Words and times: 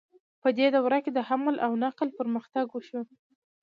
په 0.41 0.49
دې 0.57 0.67
دوره 0.75 0.99
کې 1.03 1.11
د 1.13 1.19
حمل 1.27 1.55
او 1.65 1.71
نقل 1.83 2.07
پرمختګ 2.19 2.65
وشو. 2.71 3.01